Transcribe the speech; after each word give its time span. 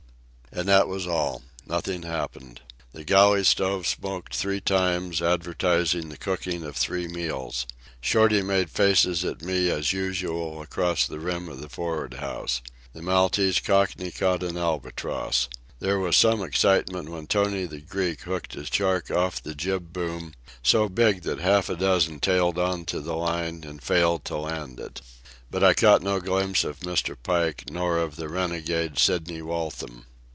And 0.53 0.67
that 0.67 0.89
was 0.89 1.07
all. 1.07 1.43
Nothing 1.65 2.03
happened. 2.03 2.59
The 2.91 3.05
galley 3.05 3.45
stove 3.45 3.87
smoked 3.87 4.35
three 4.35 4.59
times, 4.59 5.21
advertising 5.21 6.09
the 6.09 6.17
cooking 6.17 6.63
of 6.63 6.75
three 6.75 7.07
meals. 7.07 7.65
Shorty 8.01 8.41
made 8.41 8.69
faces 8.69 9.23
at 9.23 9.41
me 9.41 9.69
as 9.69 9.93
usual 9.93 10.61
across 10.61 11.07
the 11.07 11.21
rim 11.21 11.47
of 11.47 11.61
the 11.61 11.69
for'ard 11.69 12.15
house. 12.15 12.61
The 12.91 13.01
Maltese 13.01 13.61
Cockney 13.61 14.11
caught 14.11 14.43
an 14.43 14.57
albatross. 14.57 15.47
There 15.79 15.99
was 16.01 16.17
some 16.17 16.43
excitement 16.43 17.07
when 17.07 17.27
Tony 17.27 17.65
the 17.65 17.79
Greek 17.79 18.23
hooked 18.23 18.53
a 18.57 18.65
shark 18.65 19.09
off 19.09 19.41
the 19.41 19.55
jib 19.55 19.93
boom, 19.93 20.33
so 20.61 20.89
big 20.89 21.21
that 21.21 21.39
half 21.39 21.69
a 21.69 21.77
dozen 21.77 22.19
tailed 22.19 22.59
on 22.59 22.83
to 22.87 22.99
the 22.99 23.15
line 23.15 23.63
and 23.63 23.81
failed 23.81 24.25
to 24.25 24.35
land 24.35 24.81
it. 24.81 24.99
But 25.49 25.63
I 25.63 25.73
caught 25.73 26.01
no 26.03 26.19
glimpse 26.19 26.65
of 26.65 26.79
Mr. 26.81 27.15
Pike 27.23 27.69
nor 27.69 27.97
of 27.99 28.17
the 28.17 28.27
renegade 28.27 28.99
Sidney 28.99 29.41
Waltham. 29.41 30.07